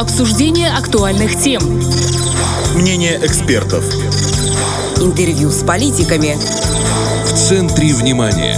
[0.00, 1.60] Обсуждение актуальных тем.
[2.74, 3.84] Мнение экспертов.
[4.96, 6.36] Интервью с политиками.
[7.26, 8.56] В центре внимания.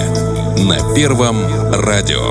[0.64, 1.42] На Первом
[1.72, 2.30] радио.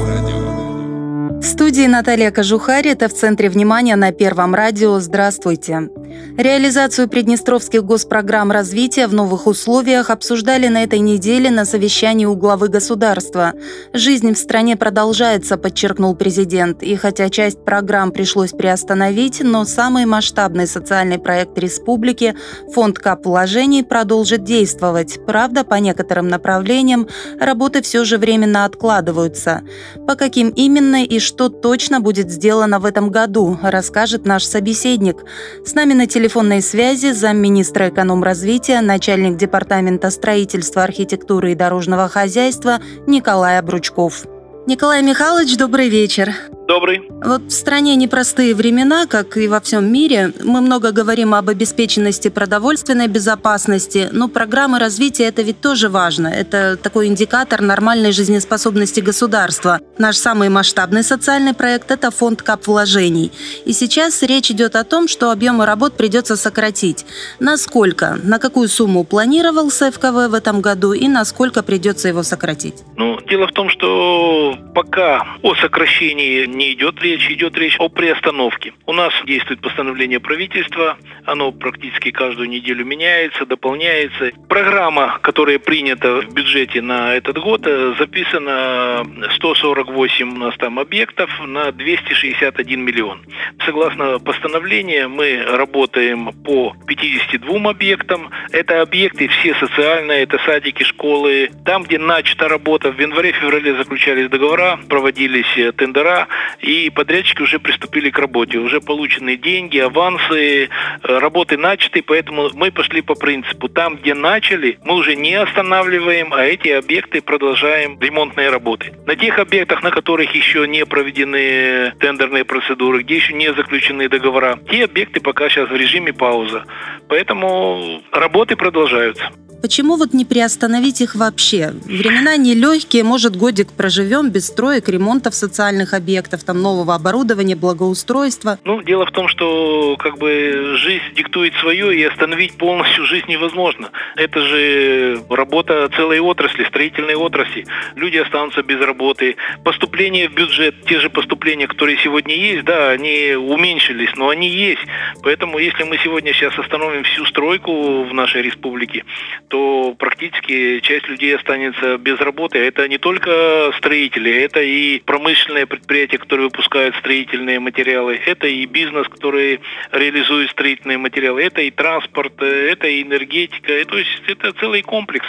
[1.42, 2.88] В студии Наталья Кожухарь.
[2.88, 4.98] Это в центре внимания на Первом радио.
[5.02, 5.90] Здравствуйте.
[6.38, 12.70] Реализацию приднестровских госпрограмм развития в новых условиях обсуждали на этой неделе на совещании у главы
[12.70, 13.54] государства.
[13.94, 16.84] «Жизнь в стране продолжается», подчеркнул президент.
[16.84, 22.36] И хотя часть программ пришлось приостановить, но самый масштабный социальный проект республики
[22.74, 25.20] «Фонд кап вложений» продолжит действовать.
[25.26, 27.08] Правда, по некоторым направлениям
[27.40, 29.62] работы все же временно откладываются.
[30.08, 35.18] По каким именно и что точно будет сделано в этом году, расскажет наш собеседник.
[35.66, 43.58] С нами на телефонной связи замминистра экономразвития, начальник департамента строительства, архитектуры и дорожного хозяйства Николай
[43.58, 44.26] Обручков.
[44.68, 46.34] Николай Михайлович, добрый вечер.
[46.72, 47.02] Добрый.
[47.10, 50.32] Вот в стране непростые времена, как и во всем мире.
[50.42, 56.30] Мы много говорим об обеспеченности продовольственной безопасности, но программы развития это ведь тоже важно.
[56.30, 59.82] Это такой индикатор нормальной жизнеспособности государства.
[59.98, 63.34] Наш самый масштабный социальный проект– это фонд кап вложений.
[63.66, 67.06] И сейчас речь идет о том, что объемы работ придется сократить.
[67.40, 72.76] Насколько, на какую сумму планировался ФКВ в этом году и насколько придется его сократить?
[72.96, 78.74] Ну, дело в том, что пока о сокращении не идет речь, идет речь о приостановке.
[78.86, 80.96] У нас действует постановление правительства,
[81.26, 84.32] оно практически каждую неделю меняется, дополняется.
[84.48, 89.04] Программа, которая принята в бюджете на этот год, э, записана
[89.36, 93.26] 148 у нас там объектов на 261 миллион.
[93.66, 98.30] Согласно постановлению, мы работаем по 52 объектам.
[98.52, 101.50] Это объекты все социальные, это садики, школы.
[101.66, 106.28] Там, где начата работа, в январе-феврале заключались договора, проводились э, тендера,
[106.60, 108.58] и подрядчики уже приступили к работе.
[108.58, 110.68] Уже получены деньги, авансы, э,
[111.04, 113.70] работы начаты, поэтому мы пошли по принципу.
[113.70, 118.94] Там, где начали, мы уже не останавливаем, а эти объекты продолжаем ремонтные работы.
[119.06, 124.60] На тех объектах, на которых еще не проведены тендерные процедуры, где еще не заключены договора,
[124.70, 126.66] те объекты пока сейчас в режиме пауза.
[127.08, 129.32] Поэтому работы продолжаются.
[129.62, 131.74] Почему вот не приостановить их вообще?
[131.86, 138.58] Времена нелегкие, может, годик проживем без строек, ремонтов социальных объектов, там нового оборудования, благоустройства?
[138.64, 143.92] Ну, дело в том, что как бы жизнь диктует свое, и остановить полностью жизнь невозможно.
[144.16, 147.66] Это же работа целой отрасли, строительной отрасли.
[147.96, 149.36] Люди останутся без работы.
[149.64, 154.82] Поступления в бюджет, те же поступления, которые сегодня есть, да, они уменьшились, но они есть.
[155.22, 159.04] Поэтому если мы сегодня сейчас остановим всю стройку в нашей республике,
[159.52, 162.58] то практически часть людей останется без работы.
[162.58, 169.10] Это не только строители, это и промышленные предприятия, которые выпускают строительные материалы, это и бизнес,
[169.10, 169.60] который
[169.92, 175.28] реализует строительные материалы, это и транспорт, это и энергетика, то есть это целый комплекс.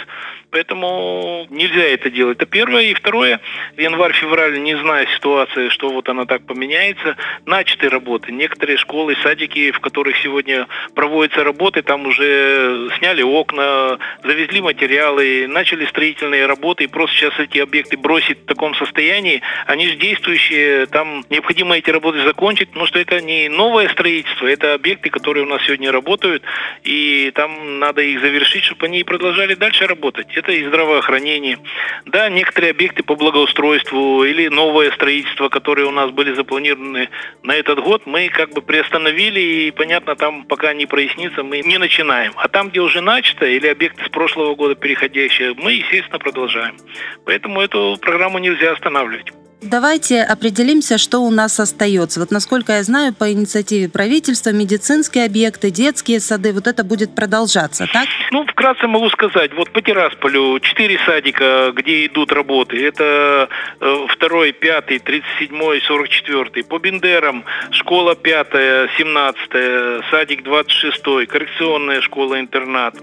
[0.53, 2.37] Поэтому нельзя это делать.
[2.37, 2.83] Это первое.
[2.83, 3.41] И второе,
[3.75, 7.17] январь-февраль, не зная ситуации, что вот она так поменяется,
[7.47, 8.31] начаты работы.
[8.31, 15.85] Некоторые школы, садики, в которых сегодня проводятся работы, там уже сняли окна, завезли материалы, начали
[15.85, 21.25] строительные работы, и просто сейчас эти объекты бросить в таком состоянии, они же действующие, там
[21.29, 25.63] необходимо эти работы закончить, потому что это не новое строительство, это объекты, которые у нас
[25.63, 26.43] сегодня работают,
[26.83, 31.59] и там надо их завершить, чтобы они продолжали дальше работать это и здравоохранение.
[32.05, 37.09] Да, некоторые объекты по благоустройству или новое строительство, которые у нас были запланированы
[37.43, 41.77] на этот год, мы как бы приостановили, и, понятно, там пока не прояснится, мы не
[41.77, 42.33] начинаем.
[42.35, 46.77] А там, где уже начато, или объекты с прошлого года переходящие, мы, естественно, продолжаем.
[47.25, 49.31] Поэтому эту программу нельзя останавливать.
[49.65, 52.19] Давайте определимся, что у нас остается.
[52.19, 57.87] Вот насколько я знаю, по инициативе правительства медицинские объекты, детские сады, вот это будет продолжаться,
[57.91, 58.07] так?
[58.31, 59.53] Ну, вкратце могу сказать.
[59.53, 62.85] Вот по Тирасполю четыре садика, где идут работы.
[62.85, 63.47] Это
[63.79, 66.63] э, второй, пятый, тридцать седьмой, сорок четвертый.
[66.63, 72.95] По Бендерам школа пятая, семнадцатая, садик двадцать шестой, коррекционная школа-интернат.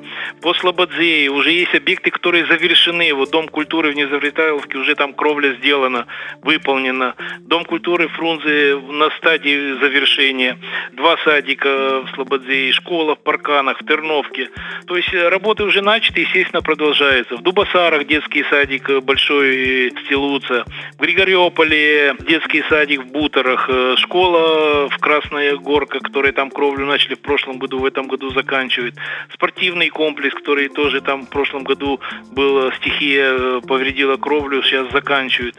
[0.43, 3.13] По Слободзее уже есть объекты, которые завершены.
[3.15, 6.07] Вот Дом культуры в Незавретайловке уже там кровля сделана
[6.51, 7.15] выполнено.
[7.41, 10.59] Дом культуры Фрунзе на стадии завершения.
[10.93, 14.51] Два садика в Слободзе и школа в Парканах, в Терновке.
[14.87, 17.37] То есть э, работы уже начаты, естественно, продолжаются.
[17.37, 20.65] В Дубасарах детский садик э, большой стелуца.
[20.99, 23.67] В Григориополе детский садик в Бутерах.
[23.69, 28.31] Э, школа в Красная Горка, которая там кровлю начали в прошлом году, в этом году
[28.31, 28.95] заканчивает.
[29.33, 32.01] Спортивный комплекс, который тоже там в прошлом году
[32.33, 35.55] был стихия, повредила кровлю, сейчас заканчивает.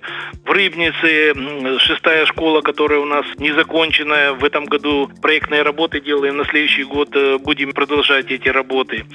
[0.46, 4.34] В Рыбне Рыбнице шестая школа, которая у нас незаконченная.
[4.34, 6.38] В этом году проектные работы делаем.
[6.38, 9.06] На следующий год э, будем продолжать эти работы.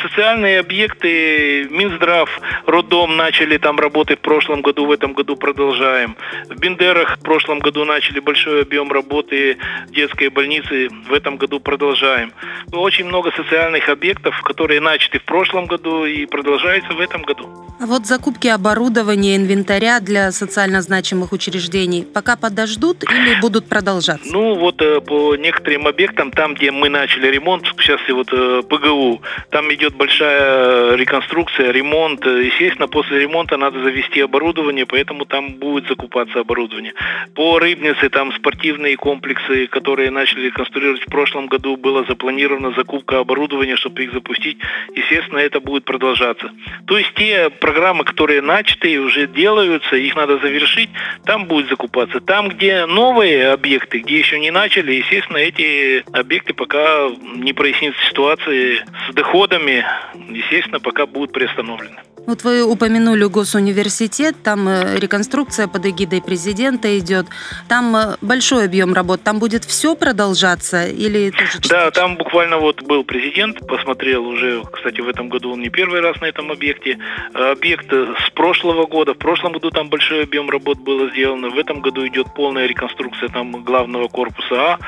[0.00, 2.30] Социальные объекты, Минздрав,
[2.66, 6.16] роддом начали там работы в прошлом году, в этом году продолжаем.
[6.48, 12.32] В Бендерах в прошлом году начали большой объем работы детской больницы, в этом году продолжаем.
[12.72, 17.68] Очень много социальных объектов, которые начаты в прошлом году и продолжаются в этом году.
[17.80, 24.28] А вот закупки оборудования, инвентаря для социально значимых учреждений пока подождут или будут продолжаться?
[24.30, 28.62] Ну, вот э, по некоторым объектам, там, где мы начали ремонт, сейчас и вот э,
[28.68, 32.24] ПГУ, там идет большая реконструкция, ремонт.
[32.24, 36.94] Естественно, после ремонта надо завести оборудование, поэтому там будет закупаться оборудование.
[37.34, 43.76] По Рыбнице там спортивные комплексы, которые начали реконструировать в прошлом году, была запланирована закупка оборудования,
[43.76, 44.58] чтобы их запустить.
[44.94, 46.50] Естественно, это будет продолжаться.
[46.86, 50.87] То есть те программы, которые начаты и уже делаются, их надо завершить,
[51.24, 52.20] там будет закупаться.
[52.20, 58.86] Там, где новые объекты, где еще не начали, естественно, эти объекты пока не прояснится ситуация
[59.08, 59.84] с доходами,
[60.30, 61.96] естественно, пока будут приостановлены.
[62.28, 67.24] Вот вы упомянули госуниверситет, там э, реконструкция под эгидой президента идет,
[67.70, 71.58] там э, большой объем работ, там будет все продолжаться или тоже?
[71.70, 76.00] Да, там буквально вот был президент, посмотрел уже, кстати, в этом году он не первый
[76.00, 76.98] раз на этом объекте.
[77.32, 81.80] Объект с прошлого года, в прошлом году там большой объем работ было сделано, в этом
[81.80, 84.78] году идет полная реконструкция там главного корпуса А.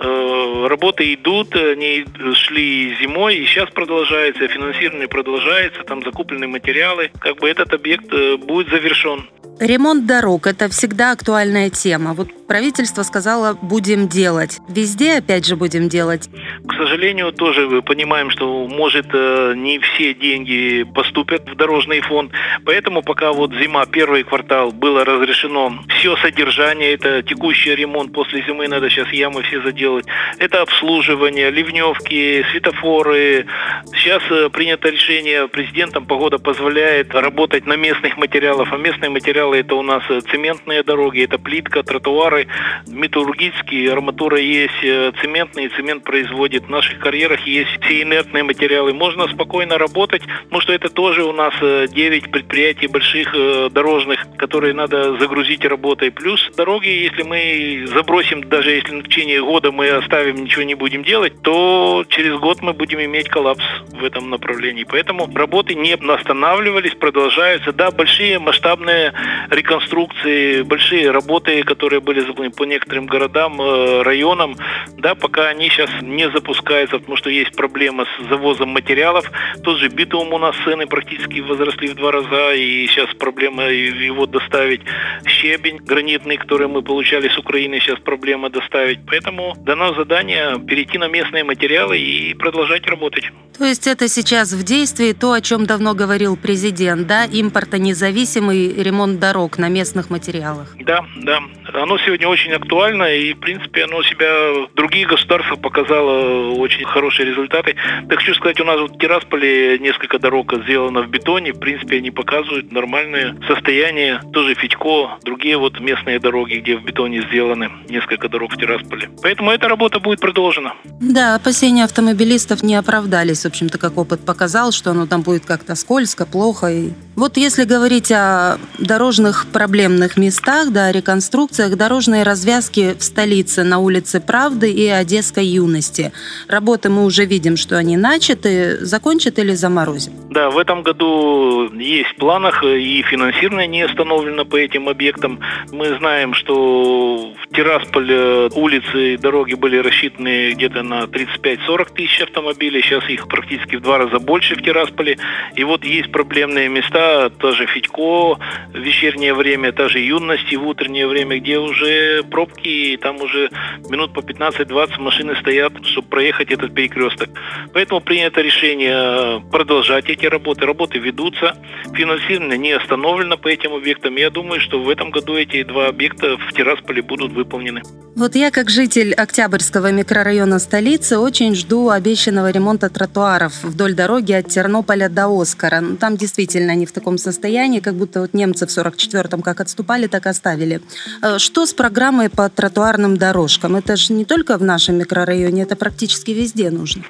[0.00, 2.04] Э, работы идут, они
[2.34, 8.12] шли зимой и сейчас продолжается, финансирование продолжается, там закуплены материалы, материалы, как бы этот объект
[8.12, 9.28] э, будет завершен.
[9.58, 12.14] Ремонт дорог– это всегда актуальная тема.
[12.14, 14.58] Вот правительство сказало, будем делать.
[14.66, 16.28] Везде, опять же, будем делать.
[16.66, 22.32] К сожалению, тоже мы понимаем, что, может, э, не все деньги поступят в дорожный фонд.
[22.64, 28.66] Поэтому пока вот зима, первый квартал, было разрешено все содержание, это текущий ремонт, после зимы
[28.66, 30.06] надо сейчас ямы все заделать.
[30.38, 33.46] Это обслуживание, ливневки, светофоры.
[33.94, 39.76] Сейчас э, принято решение президентом, погода позволяет работать на местных материалах, а местные материалы это
[39.76, 42.39] у нас э, цементные дороги, это плитка, тротуары,
[42.86, 46.64] металлургические, арматура есть, э, цементный, цемент производит.
[46.64, 48.92] В наших карьерах есть все инертные материалы.
[48.92, 53.34] Можно спокойно работать, потому что это тоже у нас 9 э, предприятий больших
[53.72, 56.10] дорожных, которые надо загрузить работой.
[56.10, 61.02] Плюс дороги, если мы забросим, даже если в течение года мы оставим, ничего не будем
[61.02, 64.84] делать, то через год мы будем иметь коллапс в этом направлении.
[64.84, 67.72] Поэтому работы не останавливались, продолжаются.
[67.72, 69.12] Да, большие масштабные
[69.50, 74.56] реконструкции, большие работы, которые были запланированы по некоторым городам, э, районам,
[74.96, 79.30] да, пока они сейчас не запускаются, потому что есть проблема с завозом материалов.
[79.62, 84.26] Тот же битум у нас цены практически возросли в два раза, и сейчас проблема его
[84.26, 84.80] доставить.
[85.26, 89.00] Щебень гранитный, который мы получали с Украины, сейчас проблема доставить.
[89.06, 93.30] Поэтому дано задание перейти на местные материалы и продолжать работать.
[93.60, 99.20] То есть это сейчас в действии то, о чем давно говорил президент, да, импортонезависимый ремонт
[99.20, 100.74] дорог на местных материалах.
[100.78, 101.40] Да, да.
[101.74, 107.28] Оно сегодня очень актуально, и, в принципе, оно себя в других государствах показало очень хорошие
[107.28, 107.76] результаты.
[108.08, 111.52] Так хочу сказать, у нас вот в Тирасполе несколько дорог сделано в бетоне.
[111.52, 114.22] В принципе, они показывают нормальное состояние.
[114.32, 119.10] Тоже Федько, другие вот местные дороги, где в бетоне сделаны несколько дорог в Тирасполе.
[119.22, 120.72] Поэтому эта работа будет продолжена.
[120.98, 123.49] Да, опасения автомобилистов не оправдались.
[123.50, 126.70] В общем-то, как опыт показал, что оно там будет как-то скользко, плохо.
[126.70, 133.78] И вот если говорить о дорожных проблемных местах, да, реконструкциях, дорожные развязки в столице на
[133.78, 136.12] улице Правды и Одесской юности.
[136.48, 140.14] Работы мы уже видим, что они начаты, закончат или заморозят?
[140.30, 145.40] Да, в этом году есть в планах и финансирование не остановлено по этим объектам.
[145.72, 152.80] Мы знаем, что в Тирасполе улицы и дороги были рассчитаны где-то на 35-40 тысяч автомобилей,
[152.80, 155.18] сейчас их практически в два раза больше в Тирасполе.
[155.54, 158.38] И вот есть проблемные места, тоже Федько в
[158.74, 163.50] вечернее время, та же юность и в утреннее время, где уже пробки, и там уже
[163.88, 167.28] минут по 15-20 машины стоят, чтобы проехать этот перекресток.
[167.72, 170.66] Поэтому принято решение продолжать эти работы.
[170.66, 171.56] Работы ведутся,
[171.94, 174.16] финансирование не остановлено по этим объектам.
[174.16, 177.82] Я думаю, что в этом году эти два объекта в Тирасполе будут выполнены.
[178.16, 184.48] Вот я, как житель Октябрьского микрорайона столицы, очень жду обещанного ремонта тротуаров вдоль дороги от
[184.48, 185.80] Тернополя до Оскара.
[185.80, 190.06] Ну, там действительно они в таком состоянии, как будто вот немцы в 44-м как отступали,
[190.06, 190.80] так оставили.
[191.22, 193.76] Э, что с программой по тротуарным дорожкам?
[193.76, 197.02] Это же не только в нашем микрорайоне, это практически везде нужно.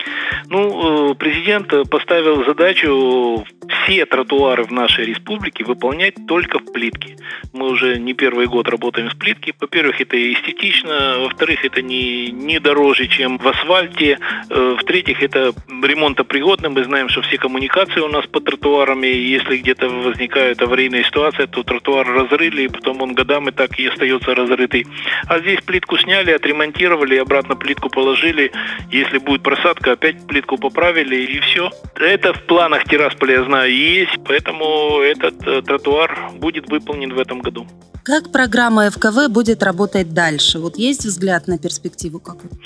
[0.48, 7.16] Ну, э, президент поставил задачу все тротуары в нашей республике выполнять только в плитке.
[7.52, 9.54] Мы уже не первый год работаем с плитки.
[9.58, 16.70] Во-первых, это эстетично, во-вторых, это не, не дороже, чем в асфальте, э, в-третьих, это ремонтопригодно.
[16.70, 21.46] Мы знаем, что все коммуникации у нас по тротуарам, и если где-то возникает аварийная ситуация,
[21.46, 24.86] то тротуар разрыли, и потом он годами так и остается разрытый.
[25.26, 28.52] А здесь плитку сняли, отремонтировали, обратно плитку положили.
[28.90, 31.70] Если будет просадка, опять плитку поправили, и все.
[31.96, 37.40] Это в планах Тирасполя, я знаю, есть, поэтому этот э, тротуар будет выполнен в этом
[37.40, 37.66] году.
[38.02, 40.58] Как программа ФКВ будет работать дальше?
[40.58, 42.56] Вот есть взгляд на перспективу какую-то?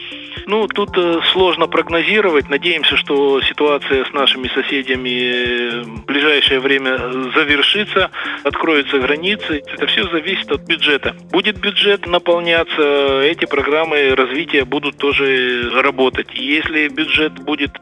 [0.47, 2.49] Ну, тут э, сложно прогнозировать.
[2.49, 6.99] Надеемся, что ситуация с нашими соседями в ближайшее время
[7.35, 8.11] завершится,
[8.45, 9.63] откроются границы.
[9.67, 11.17] Это все зависит от бюджета.
[11.31, 16.29] Будет бюджет наполняться, эти программы развития будут тоже работать.
[16.35, 17.73] Если бюджет будет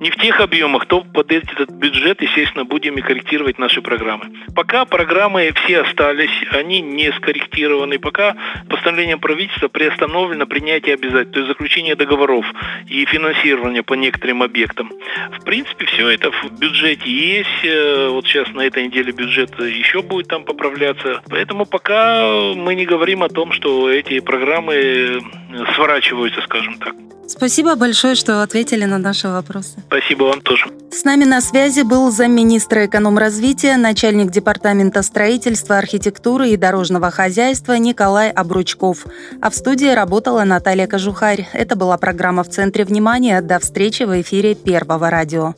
[0.00, 4.26] не в тех объемах, то под этот бюджет, естественно, будем и корректировать наши программы.
[4.54, 7.98] Пока программы все остались, они не скорректированы.
[7.98, 8.36] Пока
[8.68, 12.46] постановлением правительства приостановлено принятие обязательств, то есть заключение договоров
[12.86, 14.90] и финансирование по некоторым объектам.
[15.38, 17.64] В принципе, все это в бюджете есть.
[17.64, 21.22] Э, вот сейчас на этой неделе бюджет еще будет там поправляться.
[21.28, 25.20] Поэтому пока мы не говорим о том, что эти программы
[25.74, 26.94] сворачиваются, скажем так.
[27.28, 29.76] Спасибо большое, что ответили на наши вопросы.
[29.86, 30.66] Спасибо вам тоже.
[30.90, 38.30] С нами на связи был замминистра экономразвития, начальник департамента строительства, архитектуры и дорожного хозяйства Николай
[38.30, 39.04] Обручков.
[39.42, 41.46] А в студии работала Наталья Кожухарь.
[41.52, 43.42] Это была программа «В центре внимания».
[43.42, 45.54] До встречи в эфире Первого радио.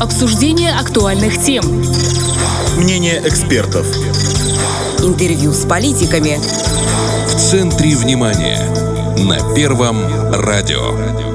[0.00, 1.64] Обсуждение актуальных тем.
[2.78, 3.86] Мнение экспертов.
[5.00, 6.38] Интервью с политиками.
[7.26, 9.96] В центре внимания на Первом
[10.32, 11.27] радио.